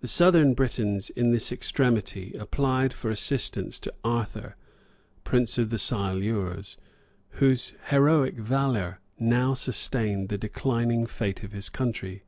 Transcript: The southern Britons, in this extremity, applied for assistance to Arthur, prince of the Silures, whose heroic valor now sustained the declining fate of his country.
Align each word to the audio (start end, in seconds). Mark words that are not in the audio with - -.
The 0.00 0.08
southern 0.08 0.54
Britons, 0.54 1.10
in 1.10 1.30
this 1.30 1.52
extremity, 1.52 2.32
applied 2.34 2.92
for 2.92 3.08
assistance 3.08 3.78
to 3.78 3.94
Arthur, 4.02 4.56
prince 5.22 5.58
of 5.58 5.70
the 5.70 5.78
Silures, 5.78 6.76
whose 7.38 7.72
heroic 7.90 8.34
valor 8.34 8.98
now 9.16 9.54
sustained 9.54 10.28
the 10.28 10.38
declining 10.38 11.06
fate 11.06 11.44
of 11.44 11.52
his 11.52 11.68
country. 11.68 12.24